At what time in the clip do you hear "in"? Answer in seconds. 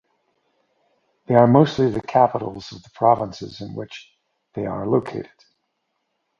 3.61-3.75